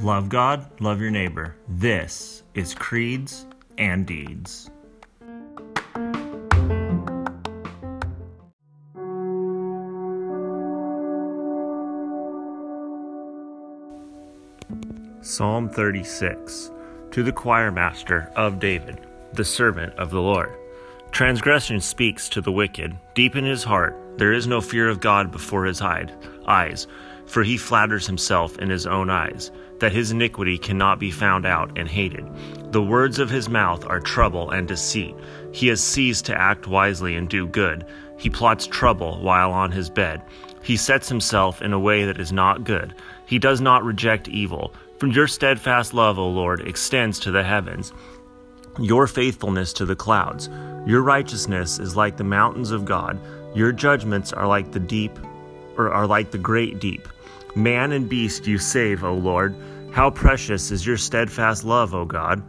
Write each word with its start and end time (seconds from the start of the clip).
Love 0.00 0.28
God, 0.28 0.68
love 0.82 1.00
your 1.00 1.10
neighbor. 1.10 1.56
This 1.68 2.42
is 2.52 2.74
Creeds 2.74 3.46
and 3.78 4.04
Deeds. 4.04 4.68
Psalm 15.22 15.70
36 15.70 16.70
To 17.12 17.22
the 17.22 17.32
choir 17.32 17.70
master 17.70 18.30
of 18.36 18.58
David, 18.58 19.06
the 19.32 19.44
servant 19.46 19.94
of 19.94 20.10
the 20.10 20.20
Lord. 20.20 20.57
Transgression 21.18 21.80
speaks 21.80 22.28
to 22.28 22.40
the 22.40 22.52
wicked. 22.52 22.96
Deep 23.14 23.34
in 23.34 23.44
his 23.44 23.64
heart, 23.64 24.00
there 24.18 24.32
is 24.32 24.46
no 24.46 24.60
fear 24.60 24.88
of 24.88 25.00
God 25.00 25.32
before 25.32 25.64
his 25.64 25.80
hide, 25.80 26.12
eyes, 26.46 26.86
for 27.26 27.42
he 27.42 27.56
flatters 27.56 28.06
himself 28.06 28.56
in 28.60 28.70
his 28.70 28.86
own 28.86 29.10
eyes, 29.10 29.50
that 29.80 29.90
his 29.90 30.12
iniquity 30.12 30.56
cannot 30.56 31.00
be 31.00 31.10
found 31.10 31.44
out 31.44 31.76
and 31.76 31.88
hated. 31.88 32.24
The 32.70 32.84
words 32.84 33.18
of 33.18 33.30
his 33.30 33.48
mouth 33.48 33.84
are 33.88 33.98
trouble 33.98 34.52
and 34.52 34.68
deceit. 34.68 35.16
He 35.50 35.66
has 35.66 35.80
ceased 35.80 36.24
to 36.26 36.40
act 36.40 36.68
wisely 36.68 37.16
and 37.16 37.28
do 37.28 37.48
good. 37.48 37.84
He 38.16 38.30
plots 38.30 38.68
trouble 38.68 39.20
while 39.20 39.50
on 39.50 39.72
his 39.72 39.90
bed. 39.90 40.22
He 40.62 40.76
sets 40.76 41.08
himself 41.08 41.60
in 41.60 41.72
a 41.72 41.80
way 41.80 42.04
that 42.04 42.20
is 42.20 42.30
not 42.30 42.62
good. 42.62 42.94
He 43.26 43.40
does 43.40 43.60
not 43.60 43.82
reject 43.82 44.28
evil. 44.28 44.72
From 44.98 45.10
your 45.10 45.26
steadfast 45.26 45.94
love, 45.94 46.16
O 46.16 46.28
Lord, 46.28 46.60
extends 46.60 47.18
to 47.20 47.32
the 47.32 47.42
heavens, 47.42 47.92
your 48.78 49.06
faithfulness 49.06 49.72
to 49.74 49.84
the 49.84 49.96
clouds. 49.96 50.48
Your 50.86 51.02
righteousness 51.02 51.78
is 51.78 51.96
like 51.96 52.16
the 52.16 52.24
mountains 52.24 52.70
of 52.70 52.84
God. 52.84 53.18
Your 53.54 53.72
judgments 53.72 54.32
are 54.32 54.46
like 54.46 54.72
the 54.72 54.80
deep, 54.80 55.18
or 55.76 55.92
are 55.92 56.06
like 56.06 56.30
the 56.30 56.38
great 56.38 56.78
deep. 56.78 57.08
Man 57.54 57.92
and 57.92 58.08
beast 58.08 58.46
you 58.46 58.58
save, 58.58 59.04
O 59.04 59.14
Lord. 59.14 59.54
How 59.90 60.10
precious 60.10 60.70
is 60.70 60.86
your 60.86 60.96
steadfast 60.96 61.64
love, 61.64 61.94
O 61.94 62.04
God. 62.04 62.42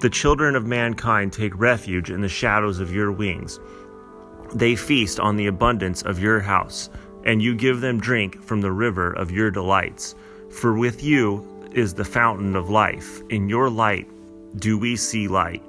The 0.00 0.10
children 0.10 0.56
of 0.56 0.66
mankind 0.66 1.32
take 1.32 1.58
refuge 1.58 2.10
in 2.10 2.20
the 2.20 2.28
shadows 2.28 2.80
of 2.80 2.94
your 2.94 3.12
wings. 3.12 3.60
They 4.54 4.76
feast 4.76 5.20
on 5.20 5.36
the 5.36 5.46
abundance 5.46 6.02
of 6.02 6.18
your 6.18 6.40
house, 6.40 6.90
and 7.24 7.42
you 7.42 7.54
give 7.54 7.80
them 7.80 8.00
drink 8.00 8.42
from 8.42 8.60
the 8.60 8.72
river 8.72 9.12
of 9.12 9.30
your 9.30 9.50
delights. 9.50 10.14
For 10.50 10.76
with 10.76 11.02
you 11.02 11.46
is 11.72 11.94
the 11.94 12.04
fountain 12.04 12.56
of 12.56 12.70
life. 12.70 13.20
In 13.30 13.48
your 13.48 13.68
light 13.68 14.08
do 14.56 14.78
we 14.78 14.96
see 14.96 15.28
light. 15.28 15.62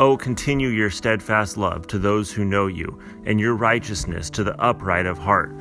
Oh, 0.00 0.16
continue 0.16 0.68
your 0.68 0.90
steadfast 0.90 1.56
love 1.56 1.88
to 1.88 1.98
those 1.98 2.30
who 2.30 2.44
know 2.44 2.68
you, 2.68 3.00
and 3.26 3.40
your 3.40 3.56
righteousness 3.56 4.30
to 4.30 4.44
the 4.44 4.54
upright 4.62 5.06
of 5.06 5.18
heart. 5.18 5.52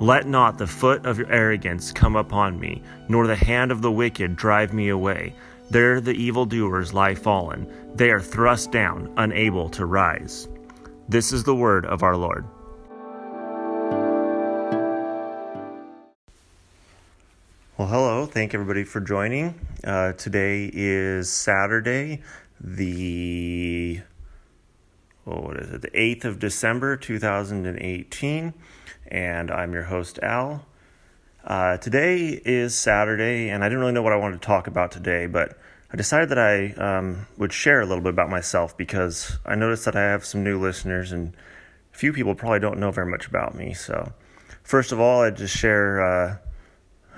Let 0.00 0.26
not 0.26 0.58
the 0.58 0.66
foot 0.66 1.06
of 1.06 1.16
your 1.16 1.30
arrogance 1.30 1.92
come 1.92 2.16
upon 2.16 2.58
me, 2.58 2.82
nor 3.06 3.28
the 3.28 3.36
hand 3.36 3.70
of 3.70 3.82
the 3.82 3.92
wicked 3.92 4.34
drive 4.34 4.74
me 4.74 4.88
away. 4.88 5.32
There 5.70 6.00
the 6.00 6.12
evildoers 6.12 6.92
lie 6.92 7.14
fallen. 7.14 7.72
They 7.94 8.10
are 8.10 8.18
thrust 8.18 8.72
down, 8.72 9.14
unable 9.16 9.68
to 9.70 9.86
rise. 9.86 10.48
This 11.08 11.32
is 11.32 11.44
the 11.44 11.54
word 11.54 11.86
of 11.86 12.02
our 12.02 12.16
Lord. 12.16 12.44
Well, 17.76 17.88
hello. 17.88 18.26
Thank 18.26 18.54
everybody 18.54 18.84
for 18.84 19.00
joining. 19.00 19.54
Uh, 19.82 20.12
today 20.12 20.70
is 20.72 21.28
Saturday, 21.28 22.22
the 22.60 24.00
oh, 25.26 25.40
what 25.40 25.56
is 25.56 25.70
it? 25.70 25.82
The 25.82 26.00
eighth 26.00 26.24
of 26.24 26.38
December, 26.38 26.96
two 26.96 27.18
thousand 27.18 27.66
and 27.66 27.78
eighteen, 27.78 28.54
and 29.08 29.50
I'm 29.50 29.72
your 29.72 29.84
host 29.84 30.18
Al. 30.22 30.66
Uh, 31.44 31.76
today 31.76 32.40
is 32.44 32.74
Saturday, 32.74 33.50
and 33.50 33.62
I 33.62 33.68
didn't 33.68 33.80
really 33.80 33.92
know 33.92 34.02
what 34.02 34.12
I 34.12 34.16
wanted 34.16 34.40
to 34.40 34.46
talk 34.46 34.66
about 34.66 34.90
today, 34.92 35.26
but 35.26 35.58
I 35.92 35.96
decided 35.96 36.30
that 36.30 36.38
I 36.38 36.72
um, 36.72 37.26
would 37.36 37.52
share 37.52 37.80
a 37.80 37.86
little 37.86 38.02
bit 38.02 38.14
about 38.14 38.30
myself 38.30 38.76
because 38.76 39.38
I 39.44 39.54
noticed 39.54 39.84
that 39.84 39.94
I 39.94 40.02
have 40.02 40.24
some 40.24 40.42
new 40.42 40.58
listeners, 40.58 41.12
and 41.12 41.34
a 41.92 41.96
few 41.96 42.12
people 42.12 42.34
probably 42.34 42.60
don't 42.60 42.78
know 42.78 42.90
very 42.90 43.10
much 43.10 43.26
about 43.26 43.54
me. 43.54 43.74
So, 43.74 44.12
first 44.62 44.90
of 44.90 45.00
all, 45.00 45.22
I'd 45.22 45.36
just 45.36 45.56
share. 45.56 46.02
Uh, 46.02 46.36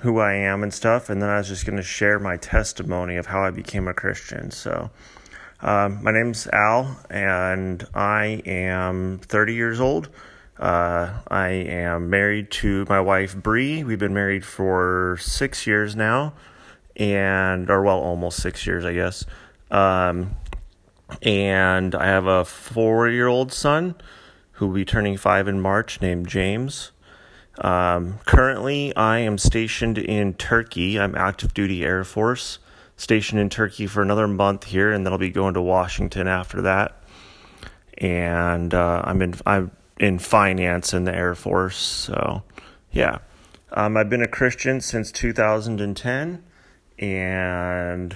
who 0.01 0.19
I 0.19 0.33
am 0.33 0.61
and 0.61 0.73
stuff, 0.73 1.09
and 1.09 1.21
then 1.21 1.29
I 1.29 1.37
was 1.37 1.47
just 1.47 1.65
going 1.65 1.77
to 1.77 1.83
share 1.83 2.19
my 2.19 2.37
testimony 2.37 3.17
of 3.17 3.25
how 3.25 3.43
I 3.43 3.49
became 3.49 3.87
a 3.87 3.93
Christian. 3.93 4.51
So, 4.51 4.91
um, 5.61 6.03
my 6.03 6.11
name's 6.11 6.47
Al, 6.47 6.99
and 7.09 7.85
I 7.93 8.41
am 8.45 9.19
30 9.19 9.53
years 9.53 9.79
old. 9.79 10.09
Uh, 10.59 11.21
I 11.27 11.49
am 11.49 12.09
married 12.09 12.49
to 12.51 12.85
my 12.89 12.99
wife 12.99 13.35
Bree. 13.35 13.83
We've 13.83 13.99
been 13.99 14.13
married 14.13 14.45
for 14.45 15.17
six 15.19 15.67
years 15.67 15.95
now, 15.95 16.33
and 16.95 17.69
or 17.69 17.83
well, 17.83 17.99
almost 17.99 18.41
six 18.41 18.65
years, 18.65 18.85
I 18.85 18.93
guess. 18.93 19.25
Um, 19.69 20.35
and 21.21 21.93
I 21.95 22.05
have 22.07 22.25
a 22.25 22.43
four-year-old 22.45 23.53
son 23.53 23.95
who 24.53 24.67
will 24.67 24.75
be 24.75 24.85
turning 24.85 25.17
five 25.17 25.47
in 25.47 25.61
March, 25.61 26.01
named 26.01 26.27
James. 26.27 26.91
Um, 27.59 28.19
currently, 28.25 28.95
I 28.95 29.19
am 29.19 29.37
stationed 29.37 29.97
in 29.97 30.33
Turkey. 30.33 30.99
I'm 30.99 31.15
active 31.15 31.53
duty 31.53 31.83
Air 31.83 32.03
Force, 32.03 32.59
stationed 32.97 33.39
in 33.39 33.49
Turkey 33.49 33.87
for 33.87 34.01
another 34.01 34.27
month 34.27 34.65
here, 34.65 34.91
and 34.91 35.05
then 35.05 35.13
I'll 35.13 35.19
be 35.19 35.29
going 35.29 35.53
to 35.53 35.61
Washington 35.61 36.27
after 36.27 36.63
that. 36.63 37.01
And 37.99 38.73
uh, 38.73 39.01
I'm 39.05 39.21
in 39.21 39.35
I'm 39.45 39.71
in 39.99 40.19
finance 40.19 40.93
in 40.93 41.05
the 41.05 41.15
Air 41.15 41.35
Force, 41.35 41.77
so 41.77 42.43
yeah. 42.91 43.19
Um, 43.71 43.97
I've 43.97 44.09
been 44.09 44.21
a 44.21 44.27
Christian 44.27 44.81
since 44.81 45.11
2010, 45.11 46.43
and 46.99 48.15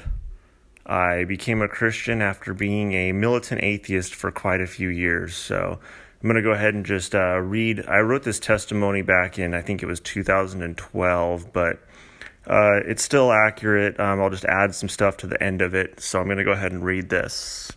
I 0.86 1.24
became 1.26 1.62
a 1.62 1.68
Christian 1.68 2.22
after 2.22 2.54
being 2.54 2.94
a 2.94 3.12
militant 3.12 3.64
atheist 3.64 4.16
for 4.16 4.32
quite 4.32 4.62
a 4.62 4.68
few 4.68 4.90
years. 4.90 5.36
So 5.36 5.80
I'm 6.22 6.30
going 6.30 6.36
to 6.36 6.42
go 6.42 6.52
ahead 6.52 6.74
and 6.74 6.86
just 6.86 7.14
uh, 7.14 7.40
read. 7.40 7.86
I 7.88 8.00
wrote 8.00 8.24
this 8.24 8.40
testimony 8.40 9.02
back 9.02 9.38
in, 9.38 9.54
I 9.54 9.62
think 9.62 9.84
it 9.84 9.88
was 9.88 10.00
2012, 10.00 11.52
but 11.52 11.80
uh, 12.48 12.80
it's 12.86 13.04
still 13.04 13.32
accurate. 13.32 14.00
Um, 14.00 14.22
I'll 14.22 14.30
just 14.30 14.46
add 14.46 14.74
some 14.74 14.90
stuff 14.90 15.18
to 15.18 15.28
the 15.28 15.42
end 15.42 15.62
of 15.62 15.76
it. 15.76 16.00
So 16.00 16.20
I'm 16.20 16.26
going 16.26 16.38
to 16.38 16.44
go 16.44 16.52
ahead 16.52 16.72
and 16.72 16.84
read 16.84 17.10
this. 17.10 17.72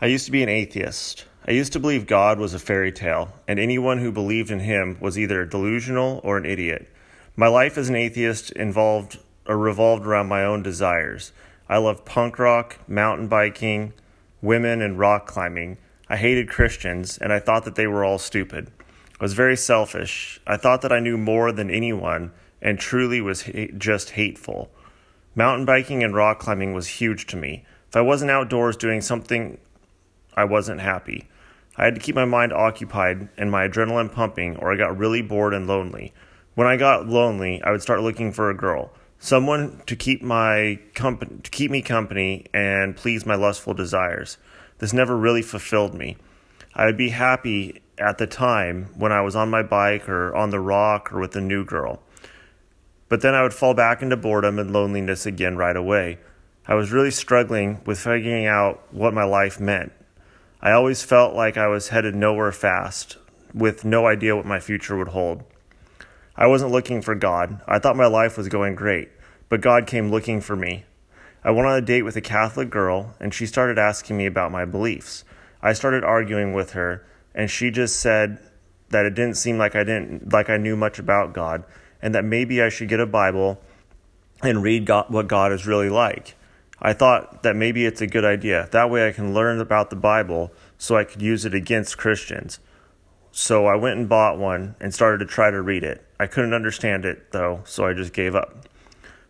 I 0.00 0.06
used 0.06 0.26
to 0.26 0.32
be 0.32 0.42
an 0.42 0.48
atheist. 0.48 1.24
I 1.46 1.52
used 1.52 1.72
to 1.72 1.80
believe 1.80 2.06
God 2.06 2.38
was 2.38 2.54
a 2.54 2.58
fairy 2.58 2.92
tale, 2.92 3.32
and 3.48 3.58
anyone 3.58 3.98
who 3.98 4.12
believed 4.12 4.50
in 4.50 4.60
him 4.60 4.96
was 5.00 5.18
either 5.18 5.44
delusional 5.44 6.20
or 6.22 6.36
an 6.36 6.44
idiot. 6.46 6.88
My 7.34 7.48
life 7.48 7.78
as 7.78 7.88
an 7.88 7.96
atheist 7.96 8.52
involved 8.52 9.18
or 9.46 9.56
revolved 9.56 10.06
around 10.06 10.28
my 10.28 10.44
own 10.44 10.62
desires. 10.62 11.32
I 11.68 11.78
loved 11.78 12.04
punk 12.04 12.38
rock, 12.38 12.78
mountain 12.86 13.28
biking, 13.28 13.94
women, 14.42 14.82
and 14.82 14.98
rock 14.98 15.26
climbing. 15.26 15.78
I 16.08 16.16
hated 16.16 16.48
Christians, 16.48 17.18
and 17.18 17.32
I 17.32 17.40
thought 17.40 17.64
that 17.64 17.74
they 17.74 17.86
were 17.86 18.04
all 18.04 18.18
stupid. 18.18 18.70
I 19.20 19.24
was 19.24 19.34
very 19.34 19.56
selfish. 19.56 20.40
I 20.46 20.56
thought 20.56 20.82
that 20.82 20.92
I 20.92 21.00
knew 21.00 21.18
more 21.18 21.52
than 21.52 21.70
anyone 21.70 22.32
and 22.62 22.78
truly 22.78 23.20
was 23.20 23.42
ha- 23.42 23.68
just 23.76 24.10
hateful. 24.10 24.70
Mountain 25.34 25.66
biking 25.66 26.02
and 26.02 26.14
rock 26.14 26.38
climbing 26.38 26.72
was 26.72 26.86
huge 26.86 27.26
to 27.28 27.36
me. 27.36 27.64
If 27.88 27.96
I 27.96 28.00
wasn't 28.00 28.30
outdoors 28.30 28.76
doing 28.76 29.00
something, 29.00 29.58
I 30.34 30.44
wasn't 30.44 30.80
happy. 30.80 31.28
I 31.76 31.84
had 31.84 31.94
to 31.94 32.00
keep 32.00 32.14
my 32.14 32.24
mind 32.24 32.52
occupied 32.52 33.28
and 33.36 33.50
my 33.50 33.68
adrenaline 33.68 34.12
pumping, 34.12 34.56
or 34.56 34.72
I 34.72 34.76
got 34.76 34.98
really 34.98 35.22
bored 35.22 35.54
and 35.54 35.66
lonely. 35.66 36.12
When 36.54 36.66
I 36.66 36.76
got 36.76 37.08
lonely, 37.08 37.62
I 37.62 37.70
would 37.70 37.82
start 37.82 38.02
looking 38.02 38.32
for 38.32 38.50
a 38.50 38.56
girl 38.56 38.92
someone 39.18 39.82
to 39.86 39.96
keep 39.96 40.22
my 40.22 40.78
company 40.94 41.40
to 41.42 41.50
keep 41.50 41.70
me 41.70 41.82
company 41.82 42.46
and 42.54 42.96
please 42.96 43.26
my 43.26 43.34
lustful 43.34 43.74
desires. 43.74 44.38
This 44.78 44.92
never 44.92 45.16
really 45.16 45.42
fulfilled 45.42 45.94
me. 45.94 46.16
I 46.74 46.86
would 46.86 46.96
be 46.96 47.10
happy 47.10 47.80
at 48.00 48.18
the 48.18 48.26
time 48.26 48.90
when 48.96 49.12
I 49.12 49.20
was 49.20 49.36
on 49.36 49.50
my 49.50 49.62
bike 49.62 50.08
or 50.08 50.34
on 50.34 50.50
the 50.50 50.60
rock 50.60 51.12
or 51.12 51.20
with 51.20 51.36
a 51.36 51.40
new 51.40 51.64
girl. 51.64 52.02
But 53.08 53.22
then 53.22 53.34
I 53.34 53.42
would 53.42 53.54
fall 53.54 53.74
back 53.74 54.02
into 54.02 54.16
boredom 54.16 54.58
and 54.58 54.72
loneliness 54.72 55.26
again 55.26 55.56
right 55.56 55.76
away. 55.76 56.18
I 56.66 56.74
was 56.74 56.92
really 56.92 57.10
struggling 57.10 57.80
with 57.86 57.98
figuring 57.98 58.46
out 58.46 58.82
what 58.92 59.14
my 59.14 59.24
life 59.24 59.58
meant. 59.58 59.92
I 60.60 60.72
always 60.72 61.02
felt 61.02 61.34
like 61.34 61.56
I 61.56 61.68
was 61.68 61.88
headed 61.88 62.14
nowhere 62.14 62.52
fast, 62.52 63.16
with 63.54 63.84
no 63.84 64.06
idea 64.06 64.36
what 64.36 64.44
my 64.44 64.60
future 64.60 64.96
would 64.96 65.08
hold. 65.08 65.44
I 66.36 66.46
wasn't 66.46 66.72
looking 66.72 67.00
for 67.00 67.14
God. 67.14 67.60
I 67.66 67.78
thought 67.78 67.96
my 67.96 68.06
life 68.06 68.36
was 68.36 68.48
going 68.48 68.74
great, 68.74 69.08
but 69.48 69.60
God 69.60 69.86
came 69.86 70.10
looking 70.10 70.40
for 70.40 70.56
me. 70.56 70.84
I 71.42 71.52
went 71.52 71.66
on 71.66 71.78
a 71.78 71.80
date 71.80 72.02
with 72.02 72.16
a 72.16 72.20
Catholic 72.20 72.68
girl, 72.68 73.14
and 73.18 73.32
she 73.32 73.46
started 73.46 73.78
asking 73.78 74.18
me 74.18 74.26
about 74.26 74.52
my 74.52 74.64
beliefs. 74.64 75.24
I 75.62 75.72
started 75.72 76.04
arguing 76.04 76.52
with 76.52 76.72
her, 76.72 77.06
and 77.38 77.48
she 77.48 77.70
just 77.70 78.00
said 78.00 78.38
that 78.90 79.06
it 79.06 79.14
didn't 79.14 79.36
seem 79.36 79.58
like 79.58 79.76
I 79.76 79.84
didn't 79.84 80.32
like 80.32 80.50
I 80.50 80.56
knew 80.56 80.76
much 80.76 80.98
about 80.98 81.32
God, 81.32 81.64
and 82.02 82.12
that 82.14 82.24
maybe 82.24 82.60
I 82.60 82.68
should 82.68 82.88
get 82.88 82.98
a 82.98 83.06
Bible 83.06 83.62
and 84.42 84.62
read 84.62 84.86
God, 84.86 85.08
what 85.08 85.28
God 85.28 85.52
is 85.52 85.66
really 85.66 85.88
like. 85.88 86.34
I 86.80 86.92
thought 86.92 87.44
that 87.44 87.56
maybe 87.56 87.86
it's 87.86 88.00
a 88.00 88.06
good 88.06 88.24
idea. 88.24 88.68
That 88.72 88.90
way 88.90 89.06
I 89.06 89.12
can 89.12 89.34
learn 89.34 89.60
about 89.60 89.90
the 89.90 89.96
Bible 89.96 90.52
so 90.78 90.96
I 90.96 91.04
could 91.04 91.22
use 91.22 91.44
it 91.44 91.54
against 91.54 91.96
Christians. 91.96 92.58
So 93.30 93.66
I 93.66 93.76
went 93.76 93.98
and 93.98 94.08
bought 94.08 94.38
one 94.38 94.74
and 94.80 94.92
started 94.92 95.18
to 95.18 95.26
try 95.26 95.50
to 95.50 95.62
read 95.62 95.84
it. 95.84 96.04
I 96.18 96.26
couldn't 96.26 96.54
understand 96.54 97.04
it, 97.04 97.30
though, 97.30 97.62
so 97.64 97.86
I 97.86 97.94
just 97.94 98.12
gave 98.12 98.34
up. 98.34 98.66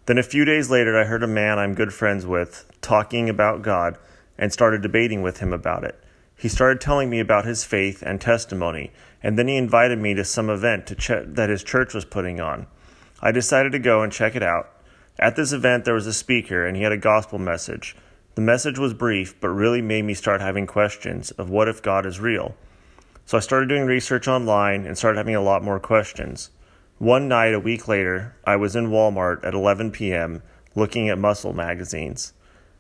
Then 0.07 0.19
a 0.19 0.23
few 0.23 0.47
days 0.47 0.71
later, 0.71 0.99
I 0.99 1.05
heard 1.05 1.23
a 1.23 1.27
man 1.27 1.59
I'm 1.59 1.75
good 1.75 1.93
friends 1.93 2.27
with 2.27 2.71
talking 2.81 3.29
about 3.29 3.63
God 3.63 3.99
and 4.39 4.53
started 4.53 4.83
debating 4.83 5.21
with 5.21 5.39
him 5.39 5.53
about 5.53 5.85
it. 5.85 6.03
He 6.39 6.49
started 6.49 6.81
telling 6.81 7.11
me 7.11 7.19
about 7.19 7.47
his 7.47 7.65
faith 7.65 8.01
and 8.01 8.21
testimony, 8.21 8.93
and 9.21 9.37
then 9.37 9.49
he 9.49 9.57
invited 9.57 9.99
me 9.99 10.15
to 10.15 10.25
some 10.25 10.49
event 10.49 10.87
to 10.87 10.95
ch- 10.95 11.27
that 11.27 11.51
his 11.51 11.65
church 11.65 11.93
was 11.95 12.05
putting 12.05 12.41
on. 12.41 12.69
I 13.21 13.33
decided 13.33 13.73
to 13.73 13.81
go 13.81 14.03
and 14.03 14.13
check 14.13 14.37
it 14.37 14.43
out. 14.43 14.71
At 15.19 15.35
this 15.35 15.51
event, 15.51 15.85
there 15.85 15.95
was 15.95 16.07
a 16.07 16.13
speaker, 16.13 16.65
and 16.65 16.77
he 16.77 16.85
had 16.85 16.93
a 16.93 16.97
gospel 16.97 17.41
message. 17.41 17.97
The 18.37 18.41
message 18.41 18.79
was 18.79 18.95
brief, 18.95 19.35
but 19.41 19.49
really 19.49 19.83
made 19.83 20.05
me 20.05 20.15
start 20.15 20.41
having 20.41 20.69
questions 20.69 21.33
of 21.33 21.51
what 21.51 21.67
if 21.67 21.83
God 21.83 22.07
is 22.07 22.21
real. 22.21 22.55
So 23.27 23.37
I 23.37 23.41
started 23.41 23.69
doing 23.69 23.87
research 23.87 24.29
online 24.29 24.87
and 24.87 24.97
started 24.97 25.19
having 25.19 25.35
a 25.35 25.43
lot 25.43 25.65
more 25.65 25.81
questions. 25.81 26.51
One 26.99 27.27
night, 27.27 27.53
a 27.53 27.59
week 27.59 27.89
later, 27.89 28.37
I 28.45 28.55
was 28.55 28.77
in 28.77 28.91
Walmart 28.91 29.45
at 29.45 29.55
11 29.55 29.91
p.m. 29.91 30.45
looking 30.77 31.09
at 31.09 31.19
muscle 31.19 31.53
magazines. 31.53 32.33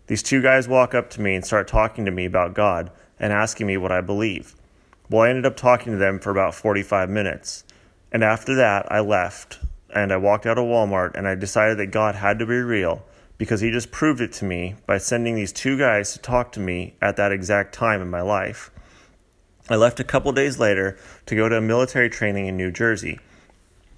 These 0.06 0.22
two 0.22 0.40
guys 0.40 0.68
walk 0.68 0.94
up 0.94 1.10
to 1.10 1.20
me 1.20 1.34
and 1.34 1.44
start 1.44 1.66
talking 1.66 2.04
to 2.04 2.12
me 2.12 2.24
about 2.24 2.54
God 2.54 2.92
and 3.18 3.32
asking 3.32 3.66
me 3.66 3.76
what 3.76 3.92
I 3.92 4.00
believe. 4.00 4.54
Well, 5.10 5.22
I 5.22 5.30
ended 5.30 5.46
up 5.46 5.56
talking 5.56 5.92
to 5.92 5.98
them 5.98 6.18
for 6.18 6.30
about 6.30 6.54
45 6.54 7.08
minutes. 7.08 7.64
And 8.12 8.22
after 8.22 8.54
that, 8.56 8.90
I 8.90 9.00
left 9.00 9.58
and 9.94 10.12
I 10.12 10.16
walked 10.16 10.46
out 10.46 10.58
of 10.58 10.64
Walmart 10.64 11.14
and 11.14 11.26
I 11.26 11.34
decided 11.34 11.78
that 11.78 11.86
God 11.86 12.14
had 12.14 12.38
to 12.38 12.46
be 12.46 12.56
real 12.56 13.04
because 13.38 13.60
he 13.60 13.70
just 13.70 13.90
proved 13.90 14.20
it 14.20 14.32
to 14.34 14.44
me 14.44 14.74
by 14.86 14.98
sending 14.98 15.34
these 15.34 15.52
two 15.52 15.78
guys 15.78 16.12
to 16.12 16.18
talk 16.18 16.52
to 16.52 16.60
me 16.60 16.94
at 17.00 17.16
that 17.16 17.32
exact 17.32 17.72
time 17.72 18.02
in 18.02 18.10
my 18.10 18.20
life. 18.20 18.70
I 19.70 19.76
left 19.76 20.00
a 20.00 20.04
couple 20.04 20.32
days 20.32 20.58
later 20.58 20.98
to 21.26 21.36
go 21.36 21.48
to 21.48 21.58
a 21.58 21.60
military 21.60 22.10
training 22.10 22.46
in 22.46 22.56
New 22.56 22.70
Jersey. 22.70 23.20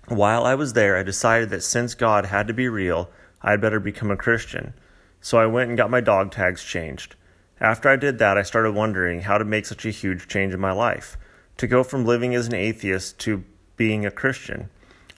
While 0.08 0.44
I 0.44 0.56
was 0.56 0.72
there, 0.72 0.96
I 0.96 1.04
decided 1.04 1.50
that 1.50 1.62
since 1.62 1.94
God 1.94 2.26
had 2.26 2.48
to 2.48 2.54
be 2.54 2.68
real, 2.68 3.08
I'd 3.42 3.60
better 3.60 3.80
become 3.80 4.10
a 4.10 4.16
Christian. 4.16 4.74
So 5.20 5.38
I 5.38 5.46
went 5.46 5.68
and 5.68 5.76
got 5.76 5.90
my 5.90 6.00
dog 6.00 6.32
tags 6.32 6.64
changed. 6.64 7.14
After 7.60 7.90
I 7.90 7.96
did 7.96 8.18
that, 8.18 8.38
I 8.38 8.42
started 8.42 8.72
wondering 8.72 9.22
how 9.22 9.36
to 9.36 9.44
make 9.44 9.66
such 9.66 9.84
a 9.84 9.90
huge 9.90 10.28
change 10.28 10.54
in 10.54 10.60
my 10.60 10.72
life. 10.72 11.18
To 11.58 11.66
go 11.66 11.84
from 11.84 12.06
living 12.06 12.34
as 12.34 12.46
an 12.46 12.54
atheist 12.54 13.18
to 13.20 13.44
being 13.76 14.06
a 14.06 14.10
Christian. 14.10 14.70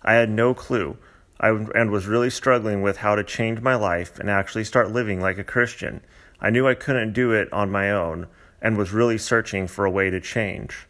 I 0.03 0.15
had 0.15 0.29
no 0.29 0.53
clue. 0.53 0.97
I, 1.39 1.51
and 1.51 1.91
was 1.91 2.07
really 2.07 2.31
struggling 2.31 2.83
with 2.83 2.99
how 2.99 3.15
to 3.15 3.25
change 3.25 3.61
my 3.61 3.75
life 3.75 4.19
and 4.19 4.31
actually 4.31 4.65
start 4.65 4.93
living 4.93 5.21
like 5.21 5.39
a 5.39 5.45
Christian. 5.45 6.01
I 6.41 6.51
knew 6.51 6.67
I 6.67 6.75
couldn't 6.75 7.13
do 7.13 7.33
it 7.33 7.53
on 7.53 7.71
my 7.71 7.91
own 7.91 8.27
and 8.61 8.77
was 8.77 8.93
really 8.93 9.19
searching 9.19 9.67
for 9.67 9.85
a 9.85 9.91
way 9.91 10.11
to 10.11 10.21
change. 10.21 10.87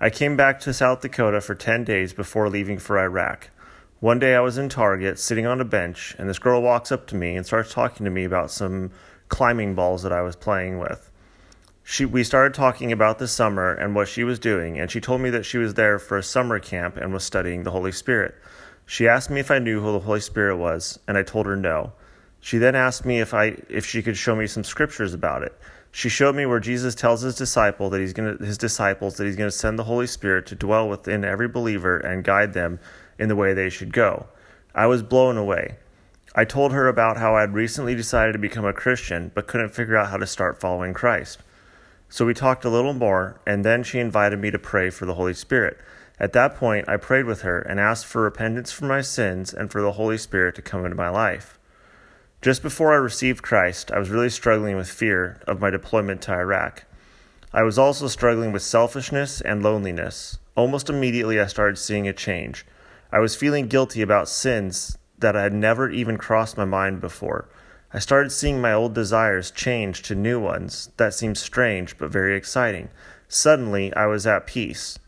I 0.00 0.10
came 0.10 0.36
back 0.36 0.58
to 0.60 0.74
South 0.74 1.00
Dakota 1.00 1.40
for 1.40 1.54
10 1.54 1.84
days 1.84 2.12
before 2.12 2.48
leaving 2.48 2.78
for 2.78 2.98
Iraq. 2.98 3.50
One 4.00 4.18
day 4.18 4.34
I 4.34 4.40
was 4.40 4.58
in 4.58 4.68
Target 4.68 5.18
sitting 5.18 5.46
on 5.46 5.60
a 5.60 5.64
bench, 5.64 6.14
and 6.18 6.28
this 6.28 6.40
girl 6.40 6.60
walks 6.60 6.92
up 6.92 7.06
to 7.06 7.14
me 7.14 7.36
and 7.36 7.46
starts 7.46 7.72
talking 7.72 8.04
to 8.04 8.10
me 8.10 8.24
about 8.24 8.50
some 8.50 8.90
climbing 9.28 9.74
balls 9.74 10.02
that 10.02 10.12
I 10.12 10.22
was 10.22 10.36
playing 10.36 10.78
with. 10.78 11.10
She, 11.82 12.04
we 12.06 12.24
started 12.24 12.54
talking 12.54 12.92
about 12.92 13.18
the 13.18 13.28
summer 13.28 13.72
and 13.72 13.94
what 13.94 14.08
she 14.08 14.24
was 14.24 14.38
doing, 14.38 14.78
and 14.78 14.90
she 14.90 15.00
told 15.00 15.20
me 15.20 15.30
that 15.30 15.44
she 15.44 15.58
was 15.58 15.74
there 15.74 15.98
for 15.98 16.16
a 16.16 16.22
summer 16.22 16.58
camp 16.58 16.96
and 16.96 17.12
was 17.12 17.24
studying 17.24 17.62
the 17.62 17.70
Holy 17.70 17.92
Spirit. 17.92 18.34
She 18.86 19.08
asked 19.08 19.30
me 19.30 19.40
if 19.40 19.50
I 19.50 19.58
knew 19.58 19.80
who 19.80 19.92
the 19.92 20.00
Holy 20.00 20.20
Spirit 20.20 20.56
was, 20.56 20.98
and 21.06 21.18
I 21.18 21.22
told 21.22 21.46
her 21.46 21.56
no. 21.56 21.92
She 22.40 22.58
then 22.58 22.74
asked 22.74 23.06
me 23.06 23.20
if 23.20 23.32
I 23.32 23.56
if 23.70 23.86
she 23.86 24.02
could 24.02 24.16
show 24.16 24.36
me 24.36 24.46
some 24.46 24.64
scriptures 24.64 25.14
about 25.14 25.42
it. 25.42 25.58
She 25.90 26.08
showed 26.08 26.34
me 26.34 26.44
where 26.44 26.60
Jesus 26.60 26.94
tells 26.94 27.22
his 27.22 27.36
disciple 27.36 27.88
that 27.90 28.00
he's 28.00 28.12
going 28.12 28.36
his 28.38 28.58
disciples 28.58 29.16
that 29.16 29.24
he's 29.24 29.36
going 29.36 29.50
to 29.50 29.56
send 29.56 29.78
the 29.78 29.84
Holy 29.84 30.06
Spirit 30.06 30.44
to 30.46 30.54
dwell 30.54 30.88
within 30.88 31.24
every 31.24 31.48
believer 31.48 31.98
and 31.98 32.24
guide 32.24 32.52
them 32.52 32.80
in 33.18 33.28
the 33.28 33.36
way 33.36 33.54
they 33.54 33.70
should 33.70 33.92
go. 33.92 34.26
I 34.74 34.86
was 34.86 35.02
blown 35.02 35.36
away. 35.36 35.76
I 36.36 36.44
told 36.44 36.72
her 36.72 36.88
about 36.88 37.16
how 37.16 37.36
I 37.36 37.42
had 37.42 37.54
recently 37.54 37.94
decided 37.94 38.32
to 38.32 38.40
become 38.40 38.64
a 38.64 38.72
Christian 38.72 39.30
but 39.34 39.46
couldn't 39.46 39.68
figure 39.68 39.96
out 39.96 40.10
how 40.10 40.16
to 40.16 40.26
start 40.26 40.58
following 40.58 40.92
Christ. 40.92 41.40
So 42.08 42.26
we 42.26 42.34
talked 42.34 42.64
a 42.64 42.70
little 42.70 42.92
more, 42.92 43.40
and 43.46 43.64
then 43.64 43.84
she 43.84 44.00
invited 44.00 44.40
me 44.40 44.50
to 44.50 44.58
pray 44.58 44.90
for 44.90 45.06
the 45.06 45.14
Holy 45.14 45.34
Spirit. 45.34 45.78
At 46.18 46.32
that 46.32 46.56
point, 46.56 46.88
I 46.88 46.96
prayed 46.96 47.26
with 47.26 47.42
her 47.42 47.60
and 47.60 47.78
asked 47.78 48.06
for 48.06 48.22
repentance 48.22 48.72
for 48.72 48.84
my 48.86 49.00
sins 49.00 49.54
and 49.54 49.70
for 49.70 49.80
the 49.80 49.92
Holy 49.92 50.18
Spirit 50.18 50.56
to 50.56 50.62
come 50.62 50.84
into 50.84 50.96
my 50.96 51.08
life. 51.08 51.56
Just 52.42 52.62
before 52.62 52.92
I 52.92 52.96
received 52.96 53.42
Christ, 53.42 53.92
I 53.92 54.00
was 54.00 54.10
really 54.10 54.28
struggling 54.28 54.76
with 54.76 54.90
fear 54.90 55.40
of 55.46 55.60
my 55.60 55.70
deployment 55.70 56.20
to 56.22 56.32
Iraq. 56.32 56.84
I 57.52 57.62
was 57.62 57.78
also 57.78 58.08
struggling 58.08 58.50
with 58.50 58.62
selfishness 58.62 59.40
and 59.40 59.62
loneliness. 59.62 60.38
Almost 60.56 60.90
immediately, 60.90 61.40
I 61.40 61.46
started 61.46 61.78
seeing 61.78 62.08
a 62.08 62.12
change. 62.12 62.66
I 63.12 63.20
was 63.20 63.36
feeling 63.36 63.68
guilty 63.68 64.02
about 64.02 64.28
sins 64.28 64.98
that 65.18 65.34
had 65.34 65.52
never 65.52 65.90
even 65.90 66.18
crossed 66.18 66.56
my 66.56 66.64
mind 66.64 67.00
before. 67.00 67.48
I 67.92 67.98
started 68.00 68.30
seeing 68.30 68.60
my 68.60 68.72
old 68.72 68.94
desires 68.94 69.50
change 69.50 70.02
to 70.02 70.14
new 70.14 70.40
ones 70.40 70.90
that 70.96 71.14
seemed 71.14 71.38
strange 71.38 71.96
but 71.96 72.10
very 72.10 72.36
exciting. 72.36 72.88
Suddenly, 73.28 73.94
I 73.94 74.06
was 74.06 74.26
at 74.26 74.46
peace. 74.46 74.98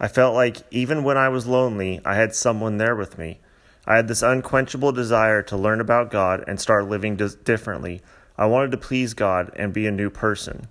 I 0.00 0.08
felt 0.08 0.34
like 0.34 0.62
even 0.70 1.04
when 1.04 1.16
I 1.16 1.28
was 1.28 1.46
lonely, 1.46 2.00
I 2.04 2.14
had 2.14 2.34
someone 2.34 2.78
there 2.78 2.96
with 2.96 3.18
me. 3.18 3.40
I 3.86 3.96
had 3.96 4.08
this 4.08 4.22
unquenchable 4.22 4.92
desire 4.92 5.42
to 5.42 5.56
learn 5.56 5.80
about 5.80 6.10
God 6.10 6.42
and 6.48 6.60
start 6.60 6.88
living 6.88 7.16
differently. 7.16 8.02
I 8.36 8.46
wanted 8.46 8.72
to 8.72 8.78
please 8.78 9.14
God 9.14 9.52
and 9.54 9.72
be 9.72 9.86
a 9.86 9.92
new 9.92 10.10
person. 10.10 10.68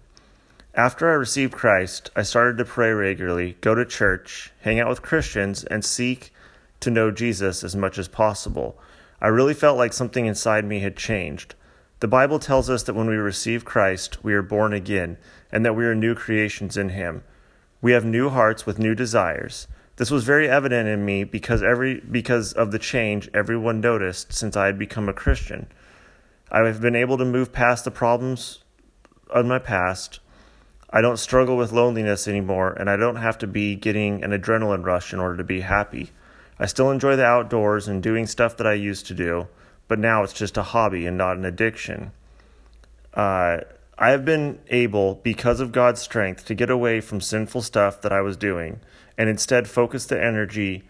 After 0.74 1.10
I 1.10 1.14
received 1.14 1.54
Christ, 1.54 2.12
I 2.16 2.24
started 2.24 2.58
to 2.58 2.66
pray 2.66 2.92
regularly, 2.92 3.56
go 3.62 3.74
to 3.74 3.86
church, 3.86 4.52
hang 4.62 4.80
out 4.80 4.90
with 4.90 5.02
Christians, 5.02 5.64
and 5.64 5.86
seek 5.86 6.34
to 6.80 6.92
know 6.92 7.12
Jesus 7.12 7.64
as 7.64 7.76
much 7.76 7.98
as 7.98 8.08
possible. 8.08 8.78
I 9.22 9.28
really 9.28 9.54
felt 9.54 9.78
like 9.78 9.94
something 9.94 10.26
inside 10.26 10.66
me 10.66 10.80
had 10.80 10.96
changed. 10.96 11.56
The 12.02 12.08
Bible 12.08 12.40
tells 12.40 12.70
us 12.70 12.84
that 12.84 12.94
when 12.94 13.08
we 13.08 13.16
receive 13.16 13.66
Christ, 13.66 14.24
we 14.24 14.34
are 14.34 14.42
born 14.42 14.74
again, 14.74 15.18
and 15.52 15.66
that 15.66 15.76
we 15.76 15.86
are 15.86 15.96
new 15.96 16.14
creations 16.14 16.78
in 16.78 16.90
Him. 16.90 17.24
We 17.82 17.94
have 17.94 18.06
new 18.06 18.30
hearts 18.30 18.66
with 18.66 18.80
new 18.80 18.94
desires. 18.94 19.68
This 19.98 20.12
was 20.12 20.26
very 20.26 20.50
evident 20.50 20.90
in 20.90 21.06
me 21.06 21.24
because 21.24 21.64
every 21.64 22.02
because 22.02 22.52
of 22.52 22.72
the 22.72 22.80
change 22.80 23.30
everyone 23.34 23.80
noticed 23.80 24.34
since 24.34 24.58
I 24.58 24.66
had 24.66 24.78
become 24.78 25.08
a 25.08 25.14
Christian. 25.14 25.68
I 26.52 26.60
have 26.60 26.82
been 26.82 26.96
able 26.96 27.18
to 27.18 27.26
move 27.26 27.54
past 27.54 27.86
the 27.86 27.92
problems 27.92 28.60
of 29.30 29.46
my 29.46 29.60
past. 29.60 30.20
I 30.90 31.02
don't 31.02 31.18
struggle 31.18 31.58
with 31.58 31.72
loneliness 31.72 32.28
anymore, 32.28 32.74
and 32.74 32.90
I 32.90 32.98
don't 32.98 33.16
have 33.16 33.38
to 33.40 33.48
be 33.48 33.76
getting 33.76 34.24
an 34.24 34.32
adrenaline 34.32 34.86
rush 34.86 35.14
in 35.14 35.20
order 35.20 35.38
to 35.38 35.44
be 35.44 35.62
happy. 35.62 36.12
I 36.60 36.66
still 36.66 36.92
enjoy 36.92 37.16
the 37.16 37.26
outdoors 37.26 37.88
and 37.88 38.02
doing 38.02 38.28
stuff 38.28 38.58
that 38.58 38.68
I 38.68 38.74
used 38.74 39.06
to 39.08 39.14
do, 39.14 39.48
but 39.88 40.00
now 40.00 40.24
it's 40.24 40.34
just 40.34 40.58
a 40.58 40.64
hobby 40.64 41.06
and 41.06 41.18
not 41.18 41.38
an 41.38 41.46
addiction. 41.46 42.12
Uh, 43.14 43.60
I 43.98 44.10
have 44.10 44.26
been 44.26 44.60
able, 44.70 45.16
because 45.16 45.60
of 45.60 45.72
God's 45.72 46.02
strength, 46.02 46.46
to 46.46 46.56
get 46.56 46.70
away 46.70 47.02
from 47.02 47.22
sinful 47.22 47.62
stuff 47.62 48.02
that 48.02 48.12
I 48.12 48.22
was 48.22 48.38
doing 48.38 48.80
and 49.18 49.30
instead 49.30 49.68
focus 49.68 50.06
the 50.06 50.22
energy 50.22 50.84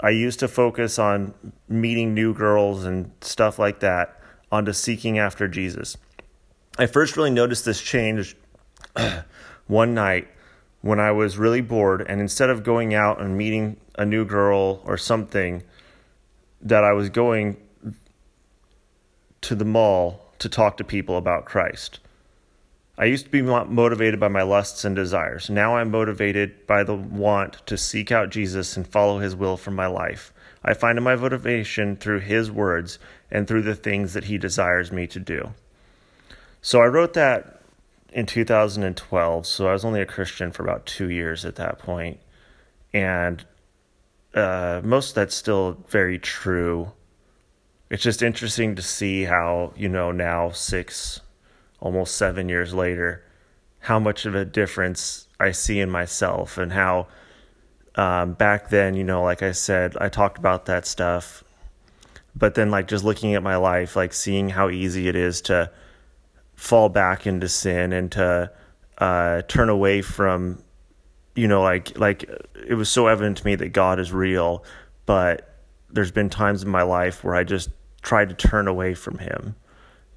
I 0.00 0.10
used 0.10 0.40
to 0.40 0.48
focus 0.48 0.98
on 0.98 1.34
meeting 1.68 2.14
new 2.14 2.34
girls 2.34 2.84
and 2.84 3.10
stuff 3.20 3.58
like 3.58 3.80
that 3.80 4.20
onto 4.50 4.72
seeking 4.72 5.18
after 5.18 5.48
Jesus. 5.48 5.96
I 6.78 6.86
first 6.86 7.16
really 7.16 7.30
noticed 7.30 7.64
this 7.64 7.80
change 7.80 8.36
one 9.66 9.94
night 9.94 10.28
when 10.80 11.00
I 11.00 11.12
was 11.12 11.38
really 11.38 11.62
bored, 11.62 12.04
and 12.06 12.20
instead 12.20 12.50
of 12.50 12.62
going 12.62 12.92
out 12.92 13.20
and 13.20 13.38
meeting 13.38 13.78
a 13.96 14.04
new 14.04 14.24
girl 14.24 14.82
or 14.84 14.96
something, 14.96 15.62
that 16.60 16.84
I 16.84 16.92
was 16.92 17.10
going 17.10 17.56
to 19.42 19.54
the 19.54 19.64
mall 19.64 20.32
to 20.38 20.48
talk 20.48 20.76
to 20.78 20.84
people 20.84 21.16
about 21.16 21.44
Christ. 21.44 22.00
I 22.96 23.06
used 23.06 23.24
to 23.24 23.30
be 23.30 23.42
motivated 23.42 24.20
by 24.20 24.28
my 24.28 24.42
lusts 24.42 24.84
and 24.84 24.94
desires. 24.94 25.50
Now 25.50 25.76
I'm 25.76 25.90
motivated 25.90 26.66
by 26.66 26.84
the 26.84 26.94
want 26.94 27.66
to 27.66 27.76
seek 27.76 28.12
out 28.12 28.30
Jesus 28.30 28.76
and 28.76 28.86
follow 28.86 29.18
his 29.18 29.34
will 29.34 29.56
for 29.56 29.72
my 29.72 29.86
life. 29.86 30.32
I 30.64 30.74
find 30.74 31.02
my 31.02 31.16
motivation 31.16 31.96
through 31.96 32.20
his 32.20 32.50
words 32.50 32.98
and 33.30 33.48
through 33.48 33.62
the 33.62 33.74
things 33.74 34.12
that 34.14 34.24
he 34.24 34.38
desires 34.38 34.92
me 34.92 35.06
to 35.08 35.18
do. 35.18 35.54
So 36.62 36.80
I 36.80 36.86
wrote 36.86 37.14
that 37.14 37.60
in 38.12 38.26
2012. 38.26 39.46
So 39.46 39.68
I 39.68 39.72
was 39.72 39.84
only 39.84 40.00
a 40.00 40.06
Christian 40.06 40.52
for 40.52 40.62
about 40.62 40.86
two 40.86 41.10
years 41.10 41.44
at 41.44 41.56
that 41.56 41.80
point. 41.80 42.20
And 42.92 43.44
uh, 44.34 44.80
most 44.84 45.10
of 45.10 45.14
that's 45.14 45.34
still 45.34 45.78
very 45.88 46.18
true. 46.18 46.92
It's 47.90 48.02
just 48.02 48.22
interesting 48.22 48.74
to 48.74 48.82
see 48.82 49.24
how, 49.24 49.72
you 49.76 49.88
know, 49.88 50.10
now 50.10 50.50
six 50.50 51.20
almost 51.80 52.16
seven 52.16 52.48
years 52.48 52.74
later, 52.74 53.22
how 53.80 53.98
much 53.98 54.26
of 54.26 54.34
a 54.34 54.44
difference 54.44 55.28
I 55.38 55.52
see 55.52 55.78
in 55.80 55.90
myself 55.90 56.58
and 56.58 56.72
how 56.72 57.06
um, 57.96 58.32
back 58.32 58.70
then, 58.70 58.94
you 58.94 59.04
know, 59.04 59.22
like 59.22 59.42
I 59.42 59.52
said, 59.52 59.96
I 60.00 60.08
talked 60.08 60.38
about 60.38 60.66
that 60.66 60.86
stuff. 60.86 61.44
But 62.34 62.56
then, 62.56 62.70
like, 62.70 62.88
just 62.88 63.04
looking 63.04 63.34
at 63.34 63.44
my 63.44 63.54
life, 63.56 63.94
like, 63.94 64.12
seeing 64.12 64.48
how 64.48 64.68
easy 64.68 65.06
it 65.06 65.14
is 65.14 65.40
to 65.42 65.70
fall 66.56 66.88
back 66.88 67.28
into 67.28 67.48
sin 67.48 67.92
and 67.92 68.10
to 68.12 68.50
uh, 68.98 69.42
turn 69.42 69.68
away 69.68 70.02
from, 70.02 70.63
you 71.34 71.48
know, 71.48 71.62
like 71.62 71.98
like 71.98 72.24
it 72.66 72.74
was 72.74 72.88
so 72.88 73.06
evident 73.06 73.38
to 73.38 73.46
me 73.46 73.54
that 73.56 73.70
God 73.70 73.98
is 73.98 74.12
real, 74.12 74.64
but 75.06 75.58
there's 75.90 76.12
been 76.12 76.30
times 76.30 76.62
in 76.62 76.68
my 76.68 76.82
life 76.82 77.24
where 77.24 77.34
I 77.34 77.44
just 77.44 77.70
tried 78.02 78.28
to 78.28 78.34
turn 78.34 78.68
away 78.68 78.94
from 78.94 79.18
Him 79.18 79.56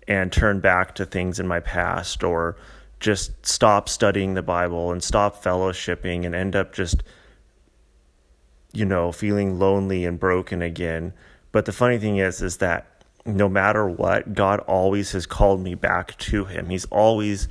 and 0.08 0.32
turn 0.32 0.60
back 0.60 0.96
to 0.96 1.06
things 1.06 1.40
in 1.40 1.48
my 1.48 1.60
past 1.60 2.24
or 2.24 2.58
just 3.00 3.46
stop 3.46 3.90
studying 3.90 4.34
the 4.34 4.42
Bible 4.42 4.92
and 4.92 5.04
stop 5.04 5.44
fellowshipping 5.44 6.26
and 6.26 6.34
end 6.34 6.56
up 6.56 6.74
just, 6.74 7.04
you 8.74 8.86
know, 8.86 9.12
feeling 9.12 9.60
lonely 9.60 10.06
and 10.06 10.20
broken 10.20 10.62
again. 10.62 11.14
But 11.52 11.66
the 11.66 11.72
funny 11.72 11.98
thing 12.00 12.18
is, 12.18 12.42
is 12.42 12.58
that 12.58 13.04
no 13.26 13.50
matter 13.50 13.88
what, 13.88 14.34
God 14.34 14.60
always 14.62 15.12
has 15.12 15.26
called 15.26 15.62
me 15.62 15.76
back 15.76 16.18
to 16.20 16.46
Him. 16.46 16.70
He's 16.70 16.86
always 16.86 17.48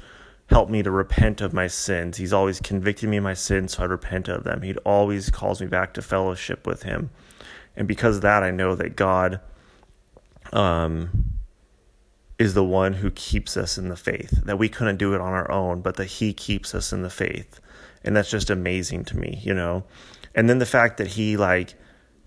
helped 0.49 0.71
me 0.71 0.83
to 0.83 0.91
repent 0.91 1.41
of 1.41 1.53
my 1.53 1.67
sins. 1.67 2.17
He's 2.17 2.33
always 2.33 2.61
convicted 2.61 3.09
me 3.09 3.17
of 3.17 3.25
my 3.25 3.35
sins, 3.35 3.77
so 3.77 3.83
I 3.83 3.87
repent 3.87 4.29
of 4.29 4.45
them. 4.45 4.63
He 4.63 4.75
always 4.79 5.31
calls 5.31 5.61
me 5.61 5.67
back 5.67 5.95
to 5.95 6.03
fellowship 6.03 6.67
with 6.67 6.85
Him. 6.85 7.11
And 7.77 7.89
because 7.89 8.17
of 8.17 8.23
that, 8.23 8.43
I 8.43 8.51
know 8.51 8.75
that 8.75 8.97
God 8.97 9.41
um, 10.53 11.39
is 12.39 12.55
the 12.55 12.65
one 12.65 12.95
who 12.95 13.11
keeps 13.11 13.57
us 13.57 13.77
in 13.77 13.89
the 13.89 13.97
faith, 13.97 14.45
that 14.45 14.59
we 14.59 14.69
couldn't 14.69 14.99
do 14.99 15.15
it 15.15 15.21
on 15.21 15.33
our 15.33 15.51
own, 15.51 15.81
but 15.81 15.97
that 15.97 16.07
He 16.07 16.33
keeps 16.33 16.75
us 16.75 16.93
in 16.93 17.03
the 17.03 17.11
faith. 17.11 17.61
And 18.05 18.17
that's 18.17 18.31
just 18.31 18.51
amazing 18.51 19.05
to 19.07 19.17
me, 19.17 19.41
you 19.43 19.53
know? 19.53 19.85
And 20.35 20.49
then 20.49 20.59
the 20.59 20.67
fact 20.67 20.99
that 20.99 21.09
He, 21.09 21.37
like, 21.37 21.75